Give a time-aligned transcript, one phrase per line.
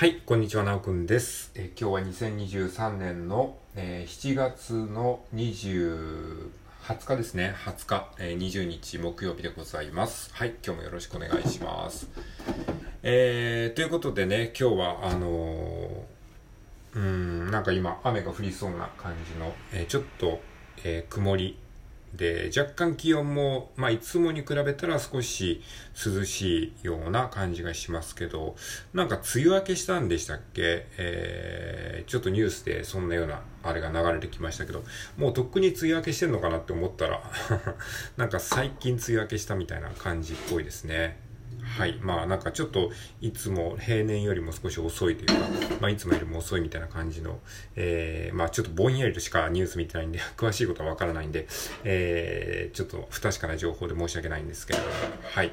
[0.00, 1.52] はい、こんにちは、なおくんです。
[1.54, 6.48] え今日は2023年の、えー、7月の20、
[6.84, 7.54] 20日ですね。
[7.66, 10.30] 20日、えー、20日木曜日でございます。
[10.32, 12.08] はい、今日もよろしくお願いします。
[13.02, 20.40] えー、ということでね、今日は、あのー、うん、なんか今、雨が降りそうな感じの、え、ちょっと、
[20.82, 21.58] え、曇り
[22.14, 25.62] で、若干気温も、まあ、いつもに比べたら少し
[25.94, 28.56] 涼しいような感じがしますけど、
[28.92, 30.86] なんか梅雨明けしたんでしたっけ？
[30.98, 34.82] えー、ちょっとニュースでそんなようなあれが流れてきましたけど、
[35.16, 37.22] もうとっくに梅雨明けしてんのかなって思ったら
[38.16, 41.29] なんか最近梅雨明けしたみたいな感じっぽいですね。
[41.62, 41.98] はい。
[42.02, 45.46] まあなんかちょっといつも平年よりも少し遅いというか、
[45.80, 47.38] まあいつもよりも遅いみたいな感じの、
[47.76, 51.46] えー、まあちょっとぼんやりとしかニュース見てないんで、 詳しいことはわからないんで、
[51.84, 54.90] えー、ちょっと不確かな情報で申し訳ないんですけれども、
[55.22, 55.52] はい。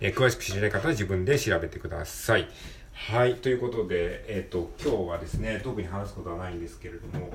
[0.00, 2.48] えー、詳しく知りたい方は自分で調べてください。
[2.92, 3.36] はい。
[3.36, 7.32] ということで、えっ、ー、と、今日はですね、特に話すことはないんですけれども、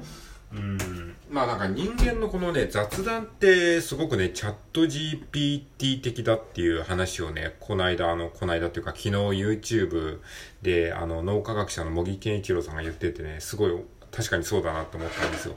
[0.54, 1.16] うん。
[1.32, 10.20] まあなんか人間のこのね、雑談ってすごくね、チャット GPT 的だっていう話をね、この間、あの、この間っていうか昨日 YouTube
[10.62, 13.72] で、あの、脳科学者の茂木健一郎さんが言っててね、すごい
[14.12, 15.56] 確かにそうだなと思ったんですよ。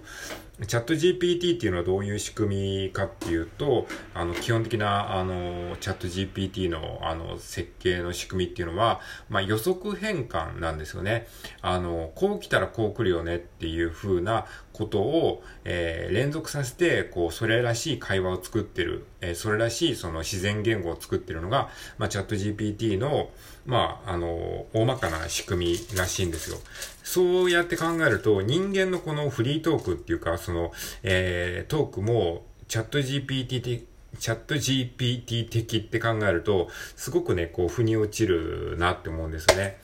[0.64, 11.26] チャット GPT っていうのはどういう仕組みかっていうと、あの、基本的な、あの、チャット GPT の、あの、設計の仕組みっていうのは、まあ、予測変換なんですよね。
[11.60, 21.68] あの、こう来たらこう来るよねっていう風なことを、えー、連続させて、こう、それらしい会話を作ってる、えー、それらしいその自然言語を作ってるのが、
[21.98, 23.28] まあ、チャット GPT の、
[23.66, 26.56] まあ、あの、大まかな仕組みらしいんですよ。
[27.02, 33.86] そうやって考えると、人間のこのフリートークっていうか、その、えー、トークも、チャット GPT 的、
[34.18, 39.78] チャット GPT 的って考えると、すごくね、こう、腑に落ちるなって思うんですよね。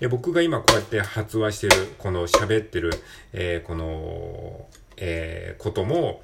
[0.00, 2.90] で僕が今こうやって発話してる、この喋ってる、
[3.32, 6.22] えー、この、えー、ことも、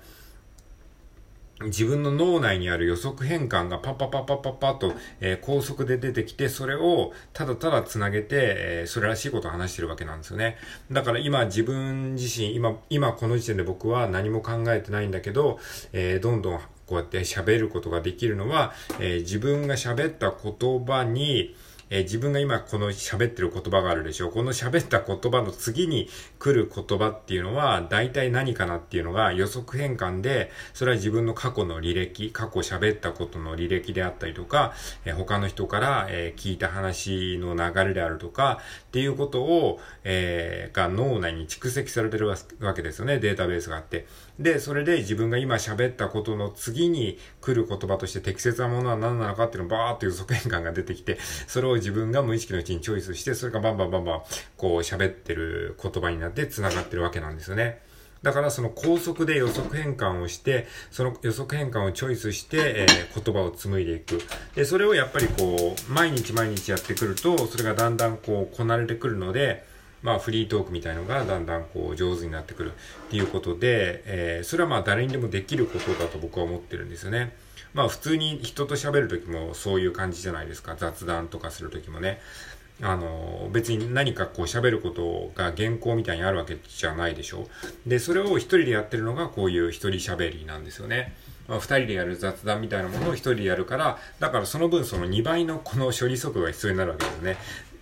[1.62, 10.56] 自分の脳内にある予測変換がパッパッパッパッパッパッと、えー、高速で出てきて、それをただただ繋げて、えー、それらしいことを話してるわけなんですよね。
[10.90, 15.60] だから今自分自身、今、今この時点で僕は何も考えてないんだけど、
[15.92, 21.54] えー、どんどんこうやって喋ることができるのは、え、自分が喋った言葉に、
[21.94, 24.32] えー、自分が今この喋ってる言葉があるでしょう。
[24.32, 26.08] この喋った言葉の次に
[26.40, 34.72] 来る言葉っていうのは、大体何かなっていうのが予測変換で、それは自分の過去の履歴、過去喋ったことの履歴であったりとか、
[35.04, 43.20] えー、他の人から、えー、聞いた話の流れであるとか、っていうことを、えー、が脳内に蓄積されてるわけですよね。
[43.20, 44.06] データベースがあって。
[44.38, 54.22] で、それで自分が今喋ったことの次に来る言葉として適切なものは何なのかっていうのをバーっと予測変換が出てきて、それを自分が無意識のうちにチョイスして、それがバンバンバンバン、
[54.56, 57.80] こう喋ってる言葉になって繋がってるわけなんですよね。
[58.24, 64.18] だからその高速で予測変換をして、その予測変換をチョイスして、えー、言葉を紡いでいく。
[64.54, 69.62] で、それをやっぱりこう、毎日毎日やってくると、それがだんだんこう、こなれてくるので、
[70.04, 77.34] まあ、フリートークみたいのがだんだんこう上手になってくるっていうことで、えー、それはまあ誰にでもできることだと僕は思ってるんですよね。
[77.72, 80.76] まあ普通に人と喋るときもそういう感じじゃないですか。
[80.76, 82.20] 雑談とかするときもね。
[82.82, 87.48] あの、別に何かこう喋ることが原稿みたいにあるわけじゃないでしょ。
[87.86, 91.14] で、それを一人でやってるのがこういう一人喋りなんですよね。
[91.48, 97.36] まあ、二人でやる雑談みたいなものを一人でやるから、だからその分その2倍のこの処理速度が必要になるわけですよね。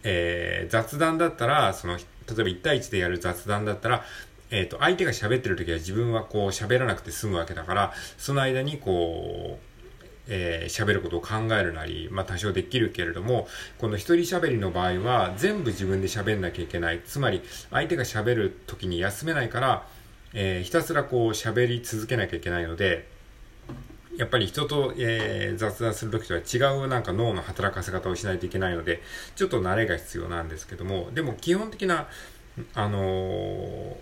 [0.05, 4.05] えー、雑談だったら、その、例えば1対1でやる雑談だったら、
[4.51, 9.73] えっ、ー、と、相手が喋ってる時は自分はこう喋らなくて済むわけだから、その間にこう、
[10.29, 17.01] えー、喋ることを考えるなり、まあ多少できるけれども、この一人喋りの場合は全部自分で喋んなきゃいけない。
[17.05, 19.87] つまり、相手が喋る時に休めないから、
[20.35, 23.09] えー、ひたすらこう喋り続けなきゃいけないので、
[24.17, 29.03] やっぱり人と、えー、雑談するときとは違うなんか脳の働かせ方をしないといけないので、
[29.37, 32.09] ちょっと慣れが必要なんですけども、でも基本的な、
[32.75, 33.97] あのー、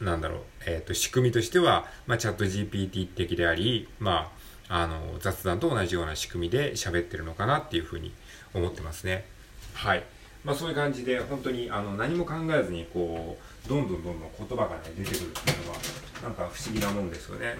[0.00, 4.30] なんだろう、えっ、ー、と、仕組みとしては、まあ、チャット GPT 的であり、ま
[4.68, 8.12] あ、あの、雑談と同じような仕組みで喋ってるのかなっていうふうに
[8.54, 9.26] 思ってますね。
[9.74, 10.04] はい。
[10.44, 13.36] まあそういう感じで、本当にあの何も考えずに、こ
[13.66, 15.78] う、どんどんどんどん言葉がね、出てくるっていうのは、
[16.22, 17.58] なんか不思議なもんですよね。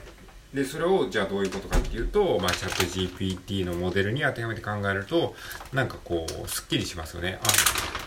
[0.55, 5.35] で、それを、じゃあどういうことかっていうと、まあ、チャット GPT のモデルに当てはめて考えると、
[5.75, 7.39] なんかこう、すっきりしますよね。
[7.43, 7.47] あ、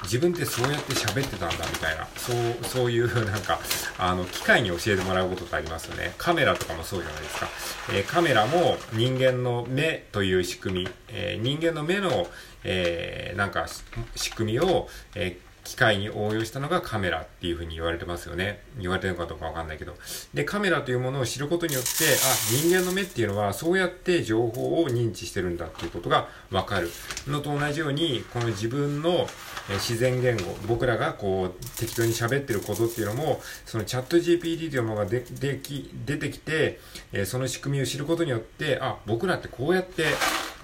[0.04, 2.08] 自分ってそうやって喋ってたんだ、みたいな。
[2.18, 3.60] そう、そういう、なんか、
[4.00, 6.16] あの、機械に教えてもらうことってありますよね。
[6.18, 7.48] カメラとかもそうじゃないですか。
[7.92, 12.28] えー、カメラも人間の目という仕組み、えー、人間の目の、
[12.64, 13.68] えー、なんか、
[14.16, 18.64] 仕組みを、えー機械に応用したのがカメラっていうふうに言われてますよね。
[18.80, 19.96] 言われてるのかどうかわかんないけど。
[20.34, 26.90] で、カメラというものを知ることによって、あ、人間の目っていうのはそうやって情報を認知してるんだっていうことがわかる
[27.28, 29.28] のと同じように、この自分の
[29.70, 36.80] 自然言語、僕らがこう適当に喋ってることっていうのも、そのチャット GPT というものがで、でき、出てきて、
[37.26, 40.06] その仕組みを知ることによって、あ、僕らってこうやって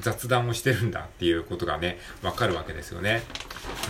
[0.01, 3.23] 雑談をしてるんだっていうことがね、わかるわけですよね。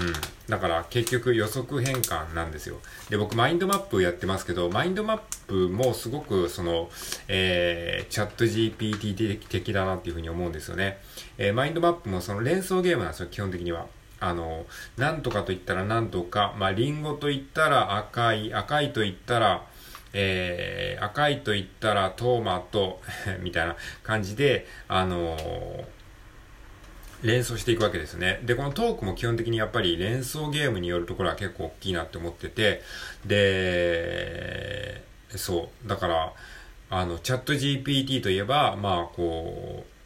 [0.01, 0.13] うん。
[0.49, 2.77] だから結局予測変換なんですよ。
[3.09, 6.89] で、僕マインドマップやってますけど、マインドマップもすごくその、
[7.27, 10.99] えー、チャット GPT 的だなっていうふうに思うんですよね。
[11.37, 13.87] えー、マインドマップもその連想ゲームなんですよ、基本的には。
[14.19, 14.65] あの、
[14.97, 19.65] なんとかと言ったらなんとか、まあ、リンゴと言ったら赤い、赤いと言ったら、
[20.13, 23.01] えー、赤いと言ったらトーマト
[23.41, 25.96] みたいな感じで、あのー
[27.23, 28.39] 連想していくわけですね。
[28.43, 32.81] で、このトークも基本的にやっぱり連想ゲームによるところは結構大きいなって思ってて、
[33.25, 35.01] で、
[35.35, 35.87] そう。
[35.87, 36.33] だから、
[36.89, 39.96] あの、チャット GPT といえば、まあ、こう、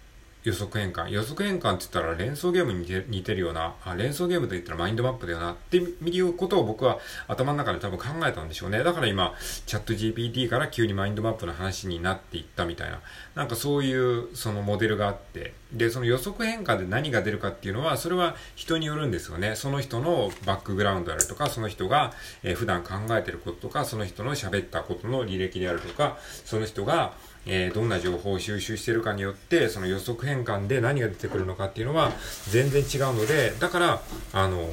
[0.44, 1.10] 予測変換。
[1.10, 8.84] 予測変換って言ったら連想ゲームに似てるような、あ、連想ゲームと言ったらマインドマップだよなっていうことを僕は頭の中で多分考えたんでしょうね。
[8.84, 9.34] だから今、
[9.66, 13.02] チャット GPT から急にマインドマップの話になっていったみたいな、
[13.36, 19.56] なんかそういうそのモデルがあって、で、その予測変換で何が出るかっていうのは、それは人によるんですよね。
[19.56, 22.14] その人のバックグラウンドであるとか、その人が、
[22.44, 27.14] え、普段考えてることとか、その人の喋ったことの履歴であるとか、その人が、
[27.46, 32.12] えー、どんな情報を収集しているかによって、その予測変換で何が出てくるのかっていうのは
[32.50, 34.02] 全然違うので、だから、
[34.34, 34.68] あのー、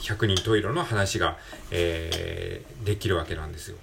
[0.00, 1.36] 百人十色の話が、
[1.70, 3.76] えー、できるわけなんですよ。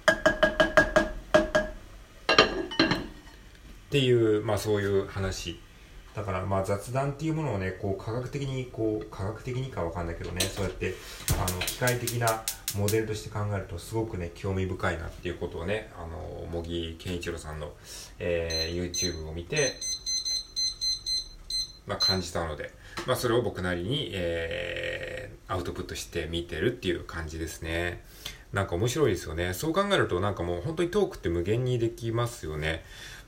[3.90, 5.58] っていう、まあそういう話。
[6.14, 10.94] だからまあ雑談っていうものをね、こう科学的に、こう科学的にかわかんないけどね、そうやって、
[11.38, 12.42] あの、機械的な
[12.76, 17.72] モデルとして考えるとすごくね、興味深いなっていうことをね、あの、茂木健一郎さんの、
[18.18, 19.74] えー、YouTube を見て、
[21.86, 22.72] まあ感じたので、
[23.06, 28.02] まあそれを僕なりに、えー、アウトプットして見てるっていう感じですね。
[28.52, 29.54] なんか面白いですよね。
[29.54, 32.84] そう考えるとなんかもう本当にトークって無限にできますよね。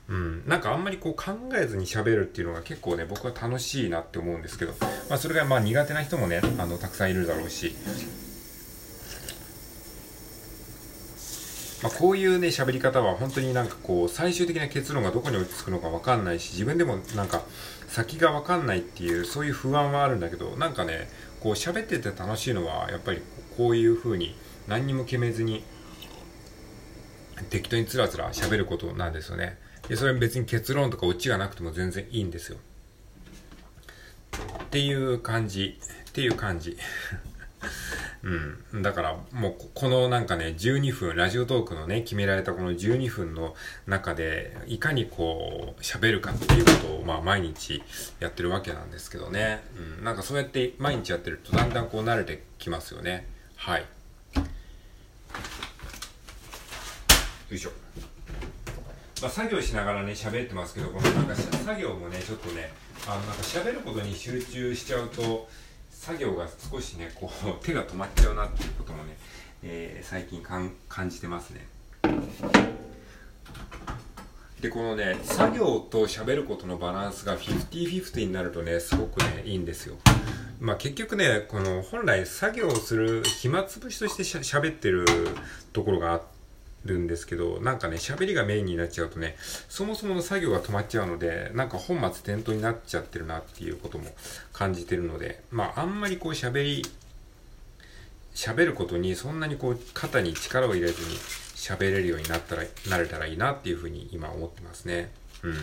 [0.09, 4.73] うん、なんかあんまりこう考えずに喋るっていうのが結構ね、僕は楽しいなって思うんですけど、
[5.09, 7.73] まあそれがまあ苦手な人もね、あの、たくさんいるだろうし、
[11.81, 17.43] まあこういうね、喋り方は本当になんかこう、最終的な結論がどこに落ち着くのかわかんないし、自分でもなんか
[17.87, 21.07] 先がわかんないっていう、そういう不安はあるんだけど、なんかね、
[21.39, 23.21] こう喋ってて楽しいのは、やっぱり
[23.57, 24.35] こういう風に
[24.67, 25.63] 何にも決めずに、
[27.49, 29.57] 適当につらつら喋ることなんですよね。
[29.87, 32.57] で、それ別に結論とかオチがなくても全然いいんですよ。
[34.63, 35.79] っていう感じ。
[36.09, 36.77] っていう感じ。
[38.23, 38.81] うん。
[38.81, 47.83] だから、もう、このなんかね、12分、ラジオトークのね、決められたこの12分の中で、いかにこう、喋るかっていうことを、まあ、毎日
[48.19, 49.61] やってるわけなんですけどね。
[49.99, 50.03] うん。
[50.05, 53.27] なんかそうやって毎日やってると、だんだんこう慣れてきますよね。
[53.57, 53.81] はい。
[53.81, 53.85] よ
[57.51, 57.82] いしょ。
[59.23, 62.69] まあ、作業しながらね喋ってますけどこのなんか作業もねちょっとね
[63.07, 65.47] あのなんか喋ることに集中しちゃうと
[65.89, 69.15] 作業が少しねこう 手が止まっちゃうなっていうこともね、
[69.63, 71.65] えー、最近感じてますね。
[74.59, 79.95] でこのね作業と喋ることのバランスが50-50になるとねすごくねいいんですよ。
[80.59, 85.05] まあ結局ねこの本来作業をする暇つぶしとしてしゃ喋ってる
[85.71, 86.32] ところがあって
[86.85, 89.35] るんですけど、なんかね、喋りがメインになっちゃうとね、
[89.69, 94.05] そもそもの作業が止まっちゃうので、なんか本末転倒になっちゃってるなっていうことも
[94.51, 96.85] 感じてるので、まあ、あんまりこう喋り、
[98.35, 101.15] 喋ることにそんなにこう肩に力を入れずに
[101.55, 105.11] 喋れるようになったら、なれたらいいなっていうふうに今思ってますね。
[105.43, 105.55] うん。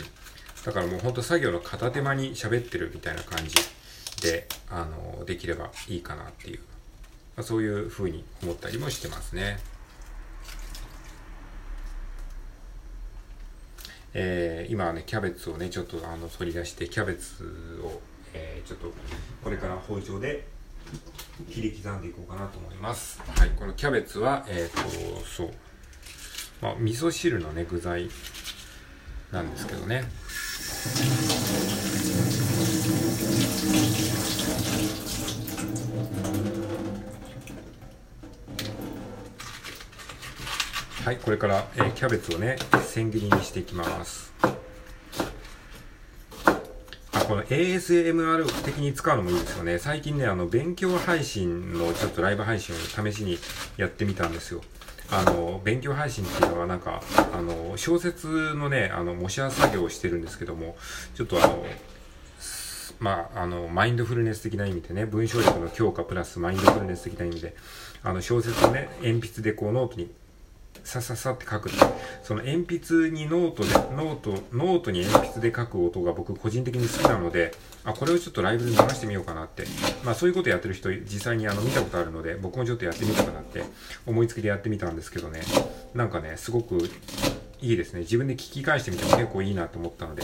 [0.65, 3.55] だからもうほんと作業の片手間に喋ってるみたいな感じ
[4.23, 6.61] で、あの、できればいいかなっていう、
[7.37, 9.59] まあ、そういうふうに思ったりもしてますね。
[14.12, 18.00] えー、今はね、キャベツをね、ちょっとあの取り出して、キャベツを、
[18.35, 18.93] えー、ちょっと
[19.43, 20.47] これから包丁で
[21.50, 23.23] 切り刻んでいこうかなと思います。
[23.37, 25.50] はい、このキャベツは、えっ、ー、と、そう、
[26.61, 28.11] まあ、味噌汁のね、具材
[29.33, 30.05] なんですけどね。
[41.11, 42.55] はい、これから、えー、キャベツをね、
[42.87, 44.33] 千切りにしていきます。
[47.11, 49.81] あ、この ASMR 的に使うのもいいですよね。
[49.81, 53.38] 最近ね、あの、勉強配信のちょっとライブ配信を試しに
[53.76, 54.61] やってみたんですよ。
[55.11, 57.02] あの、勉強配信っていうのはなんか、
[57.33, 60.76] あの、小説のね、あの、模写作業をしてるんですけども、
[61.17, 61.67] ちょっとあの、
[63.00, 67.57] まあ、あの、マインドフルネス的な意味でね、文章力の強化プラスマインドフルネス的な意味で、
[68.05, 70.09] あの、小説をね、鉛筆でこうノートに
[70.90, 71.78] さささって書くって、
[72.25, 77.52] その鉛筆にノートで、ノート、ノートに鉛筆で書く音が僕個人的に好きなので、
[77.85, 79.66] あ、これをちょっとライブで流してみようかなって。
[80.02, 83.62] まあそういうことやってる人実際にあの見たことあるので、僕もちょっとやってみたかなって
[84.04, 85.42] 思いつきでやってみたんですけどね、
[85.94, 86.90] なんかね、すごく
[87.62, 88.00] いいですね。
[88.00, 90.23] 自分で聞き返してみても結構いいなと思ったので。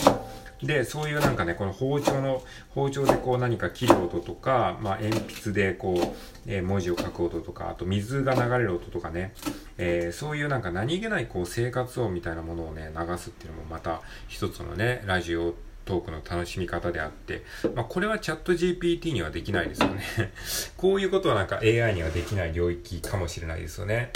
[0.63, 6.17] で、そういうなんかね、この包丁の、包丁でこう何か切る音とか、まあ鉛筆でこう、
[6.47, 9.35] えー、文字を書く音とか、あと水が流れる音とかね、
[9.77, 17.43] えー、そういうなんか何気ないこう生活音みたいなものをね、流すっていうのもまた一つのね、ラジオトークの楽しみ方であって、
[17.75, 20.03] まあ、これはチャット GPT にはできないですよね
[20.77, 24.11] こういうことはなんか AI にはできない領域かもしれないですよね。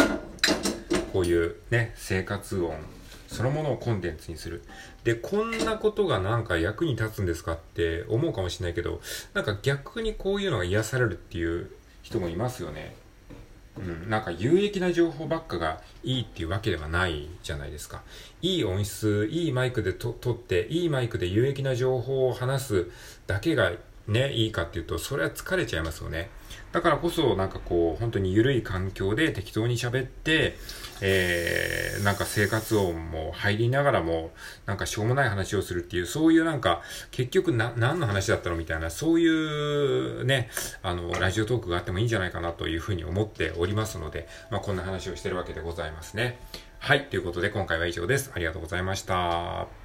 [1.12, 2.75] こういうね、生活音
[3.31, 4.63] そのものをコンテンツにする。
[5.05, 9.01] で、こんなことがなんか役に立つんですかって思うかもしれないけど、
[9.35, 11.71] なんか逆にこういうのが癒されるっていう
[12.03, 12.97] 人もいますよね。
[13.79, 18.03] うん、なんか有益な情報ばっかがいいっていうわけではないじゃないですか。
[18.43, 22.87] いい音質、いいマイクでと撮って、いいマイクで有益な情報を話す
[23.29, 23.71] だけが
[24.09, 26.31] ね、いいかっていうと、それは疲れちゃいますよね。
[26.73, 30.57] だからこそ、なんかこう、本当に緩い環境で適当に喋って、
[31.00, 34.31] えー、なんか生活音も入りながらも、
[34.67, 40.49] なんかしょうもない話をするっていう、そういうなんか、結局な、何の話だったのみたいな、そういうね、
[40.83, 46.39] あの、ラジオトークがあってもいいんじゃないかなというふうに思っておりますので、まあこんな話をしてるわけでございますね。
[46.79, 48.31] はい、ということで今回は以上です。
[48.35, 49.80] ありがとうございました。